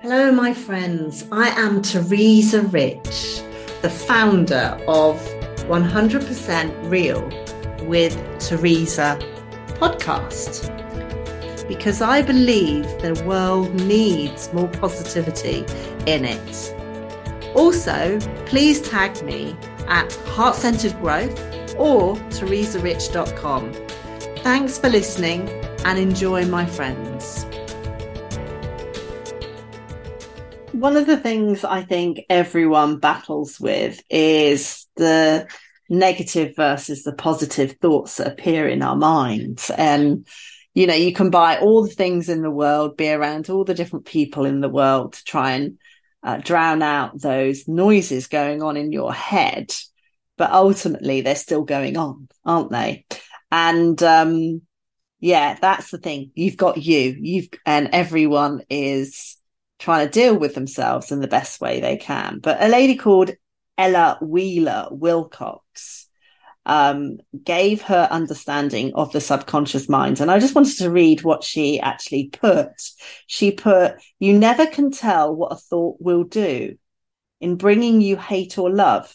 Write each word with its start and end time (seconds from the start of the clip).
Hello, 0.00 0.30
my 0.30 0.54
friends. 0.54 1.26
I 1.32 1.48
am 1.48 1.82
Teresa 1.82 2.62
Rich, 2.62 3.42
the 3.82 3.90
founder 3.90 4.80
of 4.86 5.16
100% 5.66 6.88
Real 6.88 7.28
with 7.88 8.14
Teresa 8.38 9.18
podcast. 9.80 10.68
Because 11.66 12.00
I 12.00 12.22
believe 12.22 12.84
the 13.02 13.20
world 13.26 13.74
needs 13.74 14.52
more 14.52 14.68
positivity 14.68 15.64
in 16.06 16.24
it. 16.24 17.56
Also, 17.56 18.20
please 18.46 18.80
tag 18.80 19.20
me 19.24 19.56
at 19.88 20.12
Heart 20.28 20.54
Centered 20.54 20.96
Growth 21.00 21.36
or 21.76 22.14
teresarich.com. 22.30 23.72
Thanks 24.44 24.78
for 24.78 24.90
listening 24.90 25.48
and 25.84 25.98
enjoy, 25.98 26.46
my 26.46 26.66
friends. 26.66 27.47
One 30.78 30.96
of 30.96 31.06
the 31.06 31.16
things 31.16 31.64
I 31.64 31.82
think 31.82 32.20
everyone 32.30 32.98
battles 32.98 33.58
with 33.58 34.02
is 34.08 34.86
the 34.96 35.48
negative 35.88 36.54
versus 36.54 37.02
the 37.02 37.14
positive 37.14 37.72
thoughts 37.80 38.16
that 38.16 38.28
appear 38.28 38.68
in 38.68 38.82
our 38.82 38.96
minds. 38.96 39.70
And, 39.70 40.26
you 40.74 40.86
know, 40.86 40.94
you 40.94 41.12
can 41.12 41.30
buy 41.30 41.58
all 41.58 41.82
the 41.82 41.94
things 41.94 42.28
in 42.28 42.42
the 42.42 42.50
world, 42.50 42.96
be 42.96 43.10
around 43.10 43.50
all 43.50 43.64
the 43.64 43.74
different 43.74 44.06
people 44.06 44.44
in 44.44 44.60
the 44.60 44.68
world 44.68 45.14
to 45.14 45.24
try 45.24 45.52
and 45.52 45.78
uh, 46.22 46.36
drown 46.36 46.82
out 46.82 47.20
those 47.20 47.66
noises 47.66 48.28
going 48.28 48.62
on 48.62 48.76
in 48.76 48.92
your 48.92 49.12
head. 49.12 49.74
But 50.36 50.52
ultimately, 50.52 51.22
they're 51.22 51.34
still 51.34 51.64
going 51.64 51.96
on, 51.96 52.28
aren't 52.44 52.70
they? 52.70 53.06
And, 53.50 54.00
um, 54.02 54.62
yeah, 55.18 55.58
that's 55.60 55.90
the 55.90 55.98
thing. 55.98 56.30
You've 56.34 56.56
got 56.56 56.76
you, 56.76 57.16
you've, 57.18 57.48
and 57.66 57.88
everyone 57.92 58.62
is 58.70 59.37
trying 59.78 60.06
to 60.06 60.12
deal 60.12 60.36
with 60.36 60.54
themselves 60.54 61.12
in 61.12 61.20
the 61.20 61.28
best 61.28 61.60
way 61.60 61.80
they 61.80 61.96
can. 61.96 62.40
But 62.40 62.62
a 62.62 62.68
lady 62.68 62.96
called 62.96 63.30
Ella 63.76 64.18
Wheeler 64.20 64.88
Wilcox 64.90 66.08
um, 66.66 67.18
gave 67.44 67.82
her 67.82 68.08
understanding 68.10 68.92
of 68.94 69.12
the 69.12 69.20
subconscious 69.20 69.88
mind. 69.88 70.20
And 70.20 70.30
I 70.30 70.38
just 70.38 70.54
wanted 70.54 70.76
to 70.78 70.90
read 70.90 71.22
what 71.22 71.42
she 71.42 71.80
actually 71.80 72.28
put. 72.28 72.72
She 73.26 73.52
put, 73.52 73.94
You 74.18 74.38
never 74.38 74.66
can 74.66 74.90
tell 74.90 75.34
what 75.34 75.52
a 75.52 75.56
thought 75.56 75.96
will 76.00 76.24
do 76.24 76.76
in 77.40 77.56
bringing 77.56 78.00
you 78.00 78.16
hate 78.16 78.58
or 78.58 78.70
love. 78.70 79.14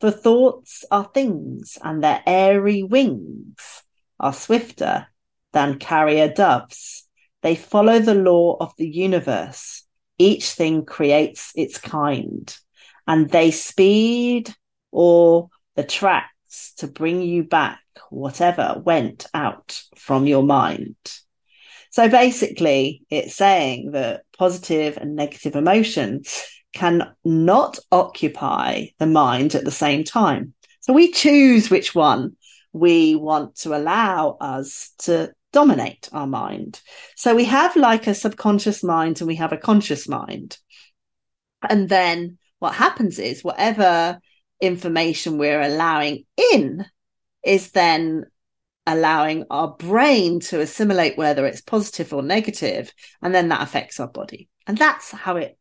For 0.00 0.10
thoughts 0.10 0.84
are 0.90 1.08
things, 1.14 1.78
and 1.82 2.02
their 2.02 2.22
airy 2.26 2.82
wings 2.82 3.82
are 4.18 4.32
swifter 4.32 5.06
than 5.52 5.78
carrier 5.78 6.28
doves. 6.28 7.06
They 7.42 7.54
follow 7.54 7.98
the 7.98 8.14
law 8.14 8.56
of 8.58 8.72
the 8.76 8.88
universe 8.88 9.81
each 10.18 10.50
thing 10.50 10.84
creates 10.84 11.52
its 11.54 11.78
kind 11.78 12.56
and 13.06 13.28
they 13.30 13.50
speed 13.50 14.54
or 14.90 15.48
the 15.74 15.84
tracks 15.84 16.74
to 16.76 16.86
bring 16.86 17.22
you 17.22 17.42
back 17.42 17.80
whatever 18.10 18.80
went 18.84 19.26
out 19.32 19.82
from 19.96 20.26
your 20.26 20.42
mind. 20.42 20.96
So 21.90 22.08
basically, 22.08 23.02
it's 23.10 23.34
saying 23.34 23.92
that 23.92 24.22
positive 24.38 24.96
and 24.96 25.16
negative 25.16 25.56
emotions 25.56 26.42
can 26.72 27.12
not 27.24 27.78
occupy 27.90 28.86
the 28.98 29.06
mind 29.06 29.54
at 29.54 29.64
the 29.64 29.70
same 29.70 30.04
time. 30.04 30.54
So 30.80 30.92
we 30.92 31.12
choose 31.12 31.70
which 31.70 31.94
one 31.94 32.36
we 32.72 33.14
want 33.14 33.56
to 33.56 33.76
allow 33.76 34.36
us 34.40 34.92
to 35.00 35.32
dominate 35.52 36.08
our 36.12 36.26
mind. 36.26 36.80
So 37.16 37.34
we 37.34 37.44
have 37.44 37.76
like 37.76 38.06
a 38.06 38.14
subconscious 38.14 38.82
mind 38.82 39.20
and 39.20 39.28
we 39.28 39.36
have 39.36 39.52
a 39.52 39.58
conscious 39.58 40.08
mind. 40.08 40.58
And 41.68 41.88
then 41.88 42.38
what 42.58 42.74
happens 42.74 43.18
is 43.18 43.44
whatever 43.44 44.18
information 44.60 45.38
we're 45.38 45.60
allowing 45.60 46.24
in 46.52 46.84
is 47.44 47.72
then 47.72 48.24
allowing 48.86 49.44
our 49.50 49.76
brain 49.76 50.40
to 50.40 50.60
assimilate 50.60 51.16
whether 51.16 51.46
it's 51.46 51.60
positive 51.60 52.12
or 52.12 52.22
negative, 52.22 52.92
and 53.20 53.34
then 53.34 53.48
that 53.48 53.62
affects 53.62 54.00
our 54.00 54.08
body. 54.08 54.48
And 54.66 54.76
that's 54.76 55.10
how 55.10 55.36
it, 55.36 55.56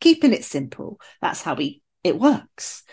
keeping 0.00 0.32
it 0.32 0.44
simple, 0.44 1.00
that's 1.20 1.42
how 1.42 1.54
we 1.54 1.82
it 2.04 2.18
works. 2.18 2.84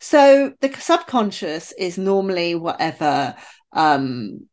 So 0.00 0.52
the 0.60 0.72
subconscious 0.72 1.72
is 1.72 1.98
normally 1.98 2.54
whatever 2.54 3.34
um, 3.72 4.48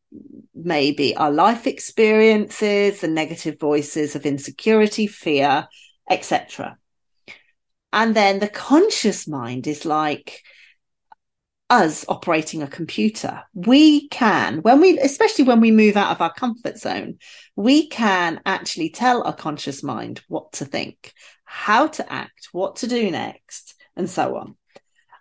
maybe 0.54 1.16
our 1.16 1.32
life 1.32 1.68
experiences, 1.68 3.02
the 3.02 3.08
negative 3.08 3.60
voices 3.60 4.16
of 4.16 4.26
insecurity, 4.26 5.08
fear, 5.08 5.68
etc. 6.10 6.78
And 7.94 8.16
then 8.16 8.40
the 8.40 8.48
conscious 8.48 9.28
mind 9.28 9.68
is 9.68 9.86
like 9.86 10.42
us 11.70 12.06
operating 12.10 12.62
a 12.62 12.68
computer. 12.68 13.44
We 13.54 14.10
can, 14.10 14.58
when 14.58 14.82
we, 14.82 15.00
especially 15.00 15.46
when 15.46 15.62
we 15.62 15.72
move 15.72 15.96
out 15.96 16.12
of 16.12 16.22
our 16.22 16.34
comfort 16.34 16.78
zone, 16.78 17.18
we 17.56 17.88
can 17.88 18.42
actually 18.46 18.90
tell 18.90 19.24
our 19.24 19.34
conscious 19.34 19.82
mind 19.82 20.22
what 20.28 20.52
to 20.54 20.66
think, 20.66 21.14
how 21.46 21.88
to 21.88 22.12
act, 22.12 22.50
what 22.52 22.78
to 22.78 22.88
do 22.88 23.10
next, 23.10 23.76
and 23.96 24.10
so 24.10 24.36
on. 24.36 24.56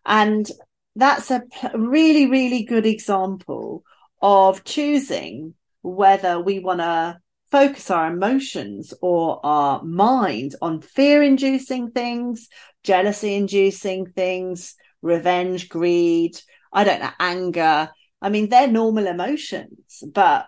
And 0.04 0.48
that's 0.96 1.30
a 1.30 1.42
really, 1.74 2.26
really 2.26 2.64
good 2.64 2.84
example 2.84 3.84
of 4.20 4.64
choosing 4.64 5.54
whether 5.82 6.40
we 6.40 6.58
want 6.58 6.80
to 6.80 7.18
focus 7.50 7.90
our 7.90 8.12
emotions 8.12 8.94
or 9.00 9.44
our 9.44 9.82
mind 9.82 10.54
on 10.62 10.80
fear 10.80 11.22
inducing 11.22 11.90
things, 11.90 12.48
jealousy 12.84 13.34
inducing 13.34 14.06
things, 14.06 14.76
revenge, 15.02 15.68
greed, 15.68 16.40
I 16.72 16.84
don't 16.84 17.00
know, 17.00 17.10
anger. 17.18 17.90
I 18.22 18.28
mean, 18.28 18.48
they're 18.48 18.68
normal 18.68 19.06
emotions, 19.06 20.02
but 20.12 20.46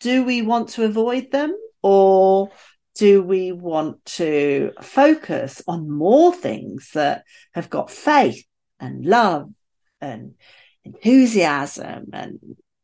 do 0.00 0.24
we 0.24 0.42
want 0.42 0.70
to 0.70 0.84
avoid 0.84 1.30
them 1.30 1.56
or 1.82 2.50
do 2.96 3.22
we 3.22 3.52
want 3.52 4.04
to 4.04 4.72
focus 4.80 5.62
on 5.66 5.90
more 5.90 6.34
things 6.34 6.90
that 6.94 7.24
have 7.54 7.70
got 7.70 7.90
faith 7.90 8.44
and 8.80 9.06
love 9.06 9.50
and 10.00 10.34
enthusiasm 10.84 12.06
and 12.12 12.38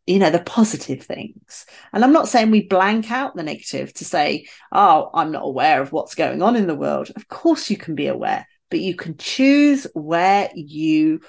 you 0.09 0.19
know, 0.19 0.31
the 0.31 0.39
positive 0.39 1.03
things. 1.03 1.67
And 1.93 2.03
I'm 2.03 2.15
not 2.15 2.29
saying 2.29 2.51
we 2.51 2.67
blank 2.67 3.11
out 3.11 3.37
the 3.37 3.43
negative 3.43 3.93
to 3.95 4.07
say, 4.07 4.47
oh, 4.73 5.11
I'm 5.13 5.33
not 5.33 5.45
aware 5.45 5.83
of 5.83 5.93
what's 5.93 6.15
going 6.15 6.41
on 6.41 6.57
in 6.57 6.67
the 6.67 6.75
world. 6.75 7.11
Of 7.15 7.29
course, 7.29 7.69
you 7.69 7.77
can 7.77 7.95
be 7.95 8.07
aware, 8.07 8.49
but 8.71 8.81
you 8.81 8.95
can 8.95 9.19
choose 9.19 9.87
where 9.93 10.49
you 10.55 11.21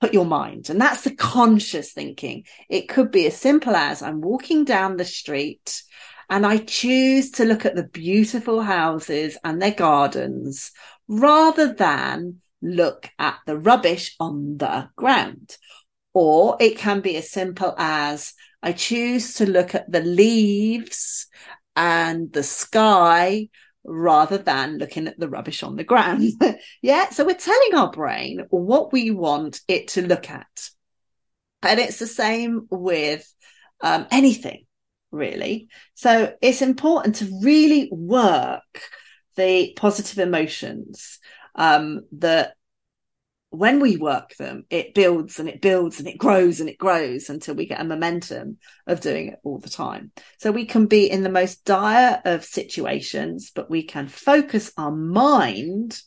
put 0.00 0.14
your 0.14 0.24
mind. 0.24 0.70
And 0.70 0.80
that's 0.80 1.02
the 1.02 1.14
conscious 1.14 1.92
thinking. 1.92 2.44
It 2.70 2.88
could 2.88 3.10
be 3.10 3.26
as 3.26 3.36
simple 3.36 3.76
as 3.76 4.00
I'm 4.00 4.22
walking 4.22 4.64
down 4.64 4.96
the 4.96 5.04
street 5.04 5.82
and 6.30 6.46
I 6.46 6.56
choose 6.56 7.32
to 7.32 7.44
look 7.44 7.66
at 7.66 7.76
the 7.76 7.86
beautiful 7.86 8.62
houses 8.62 9.36
and 9.44 9.60
their 9.60 9.72
gardens 9.72 10.72
rather 11.06 11.74
than 11.74 12.40
look 12.62 13.10
at 13.18 13.40
the 13.44 13.58
rubbish 13.58 14.16
on 14.18 14.56
the 14.56 14.88
ground 14.96 15.58
or 16.12 16.56
it 16.60 16.76
can 16.76 17.00
be 17.00 17.16
as 17.16 17.30
simple 17.30 17.74
as 17.78 18.34
I 18.62 18.72
choose 18.72 19.34
to 19.34 19.46
look 19.48 19.74
at 19.74 19.90
the 19.90 20.02
leaves 20.02 21.26
and 21.76 22.32
the 22.32 22.42
sky 22.42 23.48
rather 23.84 24.38
than 24.38 24.78
looking 24.78 25.08
at 25.08 25.18
the 25.18 25.28
rubbish 25.28 25.62
on 25.62 25.76
the 25.76 25.84
ground. 25.84 26.30
yeah. 26.82 27.08
So 27.10 27.24
we're 27.24 27.34
telling 27.34 27.74
our 27.74 27.90
brain 27.90 28.44
what 28.50 28.92
we 28.92 29.10
want 29.10 29.60
it 29.68 29.88
to 29.88 30.06
look 30.06 30.30
at. 30.30 30.68
And 31.62 31.80
it's 31.80 31.98
the 31.98 32.06
same 32.06 32.66
with 32.70 33.26
um, 33.80 34.06
anything, 34.10 34.64
really. 35.10 35.68
So 35.94 36.34
it's 36.42 36.62
important 36.62 37.16
to 37.16 37.40
really 37.42 37.88
work 37.92 38.82
the 39.36 39.72
positive 39.76 40.18
emotions 40.18 41.18
um, 41.54 42.02
that 42.12 42.54
when 43.50 43.80
we 43.80 43.96
work 43.96 44.36
them, 44.36 44.64
it 44.70 44.94
builds 44.94 45.40
and 45.40 45.48
it 45.48 45.60
builds 45.60 45.98
and 45.98 46.08
it 46.08 46.18
grows 46.18 46.60
and 46.60 46.68
it 46.68 46.78
grows 46.78 47.28
until 47.28 47.54
we 47.54 47.66
get 47.66 47.80
a 47.80 47.84
momentum 47.84 48.58
of 48.86 49.00
doing 49.00 49.28
it 49.28 49.40
all 49.42 49.58
the 49.58 49.68
time. 49.68 50.12
So 50.38 50.52
we 50.52 50.66
can 50.66 50.86
be 50.86 51.10
in 51.10 51.24
the 51.24 51.28
most 51.28 51.64
dire 51.64 52.22
of 52.24 52.44
situations, 52.44 53.50
but 53.52 53.68
we 53.68 53.82
can 53.82 54.06
focus 54.06 54.72
our 54.76 54.92
mind, 54.92 56.00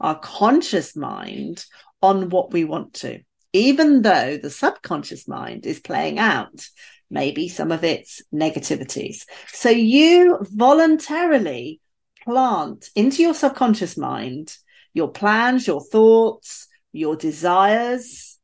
our 0.00 0.18
conscious 0.18 0.94
mind 0.94 1.64
on 2.00 2.28
what 2.28 2.52
we 2.52 2.64
want 2.64 2.94
to, 2.94 3.20
even 3.52 4.02
though 4.02 4.36
the 4.36 4.50
subconscious 4.50 5.26
mind 5.26 5.66
is 5.66 5.80
playing 5.80 6.18
out 6.20 6.66
maybe 7.10 7.48
some 7.48 7.72
of 7.72 7.84
its 7.84 8.22
negativities. 8.32 9.24
So 9.48 9.68
you 9.68 10.38
voluntarily 10.42 11.80
plant 12.22 12.88
into 12.94 13.22
your 13.22 13.34
subconscious 13.34 13.96
mind 13.96 14.56
your 14.94 15.10
plans, 15.10 15.66
your 15.66 15.82
thoughts, 15.82 16.68
your 16.94 17.16
desires, 17.16 18.38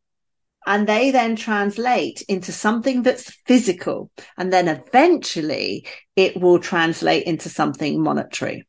and 0.67 0.87
they 0.87 1.11
then 1.11 1.37
translate 1.37 2.23
into 2.29 2.53
something 2.53 3.03
that's 3.03 3.33
physical. 3.47 4.11
And 4.37 4.53
then 4.53 4.69
eventually 4.69 5.87
it 6.17 6.39
will 6.39 6.59
translate 6.59 7.25
into 7.25 7.49
something 7.49 8.03
monetary. 8.03 8.67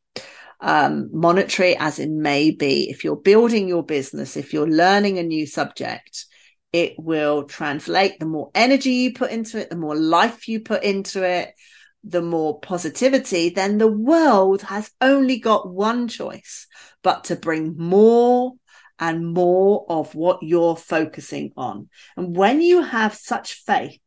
um, 0.62 1.10
monetary 1.12 1.76
as 1.76 1.98
it 1.98 2.08
may 2.08 2.52
be, 2.52 2.88
if 2.88 3.02
you're 3.02 3.16
building 3.16 3.68
your 3.68 3.84
business, 3.84 4.36
if 4.36 4.52
you're 4.52 4.68
learning 4.70 5.18
a 5.18 5.24
new 5.24 5.44
subject, 5.44 6.26
it 6.72 6.94
will 6.96 7.44
translate. 7.44 8.20
The 8.20 8.26
more 8.26 8.50
energy 8.54 8.90
you 8.90 9.12
put 9.12 9.32
into 9.32 9.58
it, 9.58 9.70
the 9.70 9.76
more 9.76 9.96
life 9.96 10.48
you 10.48 10.60
put 10.60 10.84
into 10.84 11.24
it, 11.24 11.52
the 12.04 12.22
more 12.22 12.60
positivity, 12.60 13.50
then 13.50 13.78
the 13.78 13.88
world 13.90 14.62
has 14.62 14.90
only 15.00 15.38
got 15.40 15.68
one 15.68 16.06
choice, 16.08 16.68
but 17.02 17.24
to 17.24 17.36
bring 17.36 17.76
more 17.76 18.52
and 19.02 19.34
more 19.34 19.84
of 19.88 20.14
what 20.14 20.44
you're 20.44 20.76
focusing 20.76 21.50
on. 21.56 21.88
And 22.16 22.36
when 22.36 22.62
you 22.62 22.82
have 22.82 23.16
such 23.16 23.54
faith, 23.54 23.98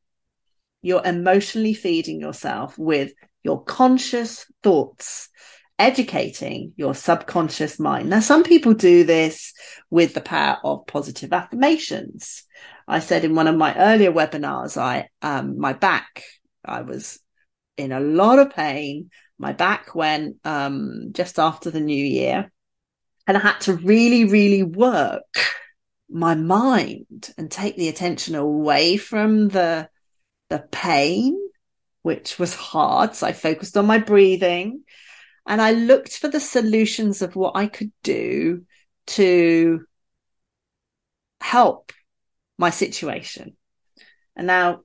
you're 0.82 1.06
emotionally 1.06 1.74
feeding 1.74 2.22
yourself 2.22 2.78
with 2.78 3.12
your 3.44 3.62
conscious 3.66 4.46
thoughts, 4.64 5.28
educating 5.78 6.72
your 6.78 6.96
subconscious 6.96 7.78
mind. 7.78 8.10
Now, 8.10 8.22
some 8.22 8.44
people 8.44 8.74
do 8.74 9.04
this 9.04 9.52
with 9.90 10.14
the 10.14 10.22
power 10.22 10.60
of 10.64 10.88
positive 10.88 11.34
affirmations. 11.34 12.46
I 12.88 13.00
said 13.02 13.26
in 13.26 13.36
one 13.36 13.48
of 13.48 13.58
my 13.58 13.76
earlier 13.78 14.14
webinars, 14.14 14.78
I, 14.78 15.10
um, 15.22 15.60
my 15.60 15.74
back, 15.74 16.24
I 16.64 16.84
was 16.84 17.20
in 17.76 17.92
a 17.92 18.00
lot 18.00 18.40
of 18.40 18.52
pain. 18.52 19.10
My 19.38 19.52
back 19.52 19.94
went, 19.94 20.38
um, 20.46 21.10
just 21.12 21.38
after 21.38 21.70
the 21.70 21.82
new 21.82 22.02
year 22.02 22.50
and 23.28 23.38
I 23.38 23.40
had 23.40 23.60
to 23.62 23.74
really, 23.74 24.26
really 24.26 24.64
work 24.64 25.38
my 26.10 26.36
mind 26.36 27.34
and 27.38 27.50
take 27.50 27.76
the 27.76 27.90
attention 27.90 28.36
away 28.36 28.98
from 28.98 29.50
the, 29.50 29.90
the 30.50 30.60
pain, 30.72 31.38
which 32.04 32.38
was 32.38 32.54
hard. 32.54 33.16
So 33.16 33.28
I 33.28 33.34
focused 33.34 33.78
on 33.78 33.88
my 33.88 33.98
breathing 33.98 34.84
and 35.48 35.62
I 35.62 35.72
looked 35.72 36.18
for 36.18 36.28
the 36.28 36.40
solutions 36.40 37.22
of 37.22 37.36
what 37.36 37.56
I 37.56 37.68
could 37.68 37.92
do 38.04 38.66
to 39.08 39.86
help 41.42 41.92
my 42.58 42.70
situation. 42.70 43.56
And 44.36 44.48
now, 44.48 44.82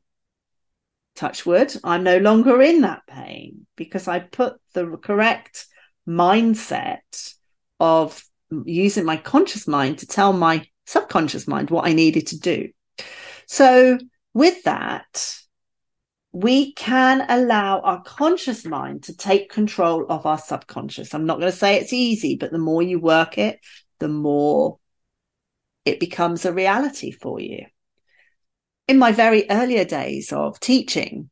touch 1.14 1.44
wood, 1.44 1.75
I'm 1.84 2.04
no 2.04 2.19
longer 2.19 2.62
in 2.62 2.82
that 2.82 3.02
pain 3.06 3.66
because 3.76 4.08
I 4.08 4.20
put 4.20 4.54
the 4.72 4.96
correct 4.96 5.66
mindset 6.06 7.34
of 7.78 8.22
using 8.64 9.05
my 9.05 9.17
conscious 9.17 9.67
mind 9.67 9.99
to 9.99 10.06
tell 10.06 10.32
my 10.32 10.67
subconscious 10.87 11.47
mind 11.47 11.70
what 11.70 11.87
I 11.87 11.93
needed 11.93 12.29
to 12.29 12.38
do. 12.38 12.69
So 13.47 13.99
with 14.35 14.62
that, 14.64 15.37
we 16.32 16.73
can 16.75 17.25
allow 17.29 17.81
our 17.81 18.02
conscious 18.02 18.64
mind 18.64 19.05
to 19.05 19.17
take 19.17 19.50
control 19.50 20.06
of 20.08 20.26
our 20.26 20.38
subconscious. 20.38 21.12
I'm 21.12 21.26
not 21.26 21.41
going 21.41 21.50
to 21.50 21.56
say 21.56 21.76
it's 21.76 21.93
easy, 21.93 22.37
but 22.37 22.52
the 22.52 22.58
more 22.58 22.82
you 22.82 23.00
work 23.00 23.38
it, 23.38 23.61
the 23.99 24.08
more 24.08 24.79
it 25.85 25.99
becomes 25.99 26.44
a 26.44 26.52
reality 26.52 27.11
for 27.11 27.41
you. 27.41 27.67
In 28.87 28.99
my 28.99 29.12
very 29.12 29.49
earlier 29.50 29.85
days 29.85 30.32
of 30.32 30.61
teaching, 30.61 31.31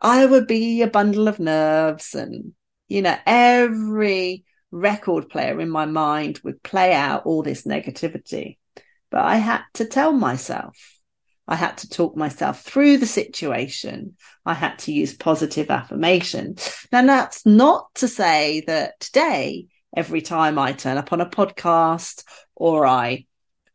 I 0.00 0.26
would 0.26 0.46
be 0.46 0.82
a 0.82 0.88
bundle 0.88 1.28
of 1.28 1.38
nerves 1.38 2.14
and, 2.14 2.52
you 2.88 3.02
know, 3.02 3.16
every 3.26 4.44
record 4.74 5.28
player 5.28 5.60
in 5.60 5.70
my 5.70 5.86
mind 5.86 6.40
would 6.42 6.62
play 6.62 6.92
out 6.92 7.26
all 7.26 7.42
this 7.42 7.62
negativity. 7.62 8.58
But 9.10 9.24
I 9.24 9.36
had 9.36 9.62
to 9.74 9.84
tell 9.84 10.12
myself, 10.12 10.76
I 11.46 11.54
had 11.54 11.78
to 11.78 11.88
talk 11.88 12.16
myself 12.16 12.62
through 12.62 12.98
the 12.98 13.06
situation. 13.06 14.16
I 14.44 14.54
had 14.54 14.78
to 14.80 14.92
use 14.92 15.14
positive 15.14 15.70
affirmation. 15.70 16.56
Now, 16.90 17.06
that's 17.06 17.46
not 17.46 17.94
to 17.96 18.08
say 18.08 18.64
that 18.66 18.98
today, 18.98 19.66
every 19.96 20.22
time 20.22 20.58
I 20.58 20.72
turn 20.72 20.98
up 20.98 21.12
on 21.12 21.20
a 21.20 21.30
podcast 21.30 22.24
or 22.56 22.86
I 22.86 23.26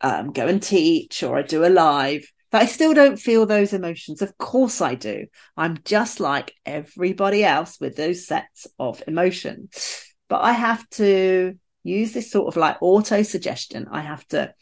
um, 0.02 0.34
go 0.34 0.48
and 0.48 0.62
teach 0.62 1.24
or 1.24 1.38
I 1.38 1.44
do 1.44 1.66
a 1.66 1.70
live, 1.70 2.30
that 2.52 2.64
I 2.64 2.66
still 2.66 2.94
don't 2.94 3.20
feel 3.20 3.46
those 3.46 3.72
emotions. 3.72 4.22
Of 4.22 4.38
course 4.38 4.82
I 4.82 4.96
do. 4.96 5.28
I'm 5.56 5.78
just 5.86 6.20
like 6.20 6.54
everybody 6.66 7.46
else 7.46 7.80
with 7.80 7.96
those 7.96 8.28
sets 8.28 8.68
of 8.80 9.02
emotions 9.08 10.09
but 10.30 10.42
I 10.42 10.54
have 10.54 10.88
to 10.92 11.58
use 11.84 12.14
this 12.14 12.32
sort 12.32 12.48
of 12.48 12.56
like 12.56 12.78
auto 12.82 13.24
suggestion. 13.24 13.88
I 13.92 14.02
have 14.02 14.26
to 14.28 14.54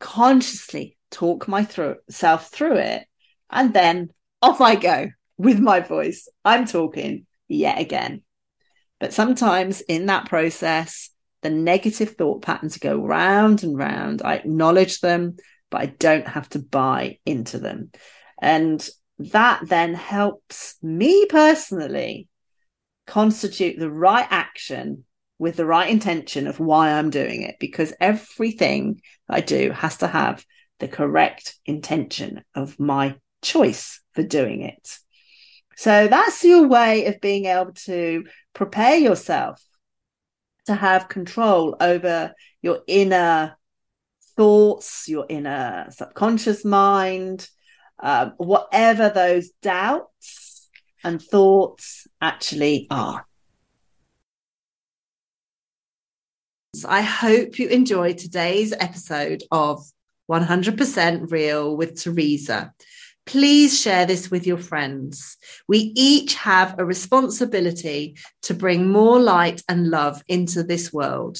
consciously 0.00 0.96
talk 1.10 1.48
myself 1.48 2.50
through 2.50 2.76
it. 2.76 3.06
And 3.50 3.74
then 3.74 4.10
off 4.40 4.60
I 4.60 4.76
go 4.76 5.10
with 5.36 5.58
my 5.58 5.80
voice. 5.80 6.28
I'm 6.44 6.66
talking 6.66 7.26
yet 7.48 7.78
again. 7.78 8.22
But 9.00 9.12
sometimes 9.12 9.80
in 9.82 10.06
that 10.06 10.28
process, 10.28 11.10
the 11.42 11.50
negative 11.50 12.10
thought 12.12 12.42
patterns 12.42 12.78
go 12.78 12.96
round 12.96 13.64
and 13.64 13.76
round. 13.76 14.22
I 14.22 14.36
acknowledge 14.36 15.00
them, 15.00 15.36
but 15.70 15.80
I 15.80 15.86
don't 15.86 16.28
have 16.28 16.48
to 16.50 16.58
buy 16.58 17.18
into 17.26 17.58
them. 17.58 17.90
And 18.40 18.86
that 19.18 19.60
then 19.68 19.94
helps 19.94 20.76
me 20.82 21.26
personally 21.26 22.28
constitute 23.06 23.78
the 23.78 23.90
right 23.90 24.26
action 24.30 25.04
with 25.38 25.56
the 25.56 25.66
right 25.66 25.90
intention 25.90 26.46
of 26.46 26.60
why 26.60 26.92
I'm 26.92 27.10
doing 27.10 27.42
it 27.42 27.56
because 27.58 27.92
everything 28.00 29.00
I 29.28 29.40
do 29.40 29.70
has 29.72 29.98
to 29.98 30.06
have 30.06 30.44
the 30.78 30.88
correct 30.88 31.56
intention 31.66 32.44
of 32.54 32.78
my 32.78 33.16
choice 33.42 34.00
for 34.14 34.22
doing 34.22 34.62
it. 34.62 34.98
So 35.76 36.06
that's 36.08 36.44
your 36.44 36.68
way 36.68 37.06
of 37.06 37.20
being 37.20 37.46
able 37.46 37.72
to 37.84 38.24
prepare 38.52 38.96
yourself 38.96 39.60
to 40.66 40.74
have 40.74 41.08
control 41.08 41.76
over 41.80 42.32
your 42.62 42.80
inner 42.86 43.56
thoughts, 44.36 45.08
your 45.08 45.26
inner 45.28 45.86
subconscious 45.90 46.64
mind, 46.64 47.48
uh, 48.02 48.30
whatever 48.36 49.08
those 49.10 49.50
doubts 49.62 50.53
and 51.04 51.22
thoughts 51.22 52.08
actually 52.20 52.86
are. 52.90 53.26
I 56.88 57.02
hope 57.02 57.58
you 57.58 57.68
enjoyed 57.68 58.18
today's 58.18 58.72
episode 58.72 59.44
of 59.52 59.84
100% 60.30 61.30
Real 61.30 61.76
with 61.76 62.02
Teresa. 62.02 62.72
Please 63.26 63.80
share 63.80 64.06
this 64.06 64.30
with 64.30 64.46
your 64.46 64.58
friends. 64.58 65.36
We 65.68 65.92
each 65.96 66.34
have 66.34 66.78
a 66.78 66.84
responsibility 66.84 68.16
to 68.42 68.54
bring 68.54 68.90
more 68.90 69.20
light 69.20 69.62
and 69.68 69.88
love 69.88 70.22
into 70.28 70.62
this 70.62 70.92
world. 70.92 71.38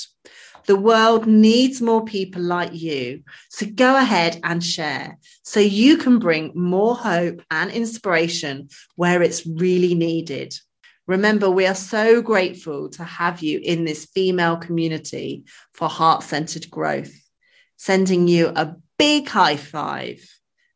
The 0.66 0.76
world 0.76 1.26
needs 1.26 1.82
more 1.82 2.04
people 2.04 2.42
like 2.42 2.72
you. 2.72 3.22
So 3.50 3.66
go 3.66 3.96
ahead 3.96 4.40
and 4.42 4.64
share 4.64 5.18
so 5.42 5.60
you 5.60 5.98
can 5.98 6.18
bring 6.18 6.52
more 6.54 6.96
hope 6.96 7.42
and 7.50 7.70
inspiration 7.70 8.68
where 8.96 9.22
it's 9.22 9.46
really 9.46 9.94
needed. 9.94 10.54
Remember, 11.06 11.50
we 11.50 11.66
are 11.66 11.74
so 11.74 12.22
grateful 12.22 12.88
to 12.90 13.04
have 13.04 13.42
you 13.42 13.60
in 13.62 13.84
this 13.84 14.06
female 14.06 14.56
community 14.56 15.44
for 15.74 15.88
heart 15.88 16.22
centered 16.22 16.70
growth. 16.70 17.12
Sending 17.76 18.26
you 18.26 18.48
a 18.48 18.74
big 18.98 19.28
high 19.28 19.56
five 19.58 20.24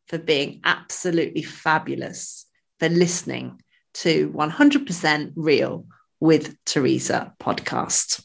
for 0.07 0.19
being 0.19 0.61
absolutely 0.63 1.41
fabulous, 1.41 2.45
for 2.79 2.89
listening 2.89 3.61
to 3.95 4.29
100% 4.29 5.33
Real 5.35 5.85
with 6.19 6.55
Teresa 6.65 7.33
podcast. 7.39 8.23